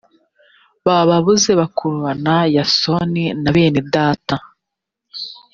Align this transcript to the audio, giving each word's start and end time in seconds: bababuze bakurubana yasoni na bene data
bababuze 0.85 1.51
bakurubana 1.59 2.35
yasoni 2.55 3.23
na 3.41 3.49
bene 3.55 3.81
data 3.95 4.35